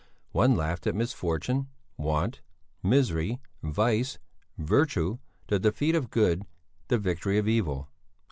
[0.31, 2.41] One laughed at misfortune, want,
[2.81, 4.17] misery, vice,
[4.57, 6.47] virtue, the defeat of good,
[6.87, 7.87] the victory of evil.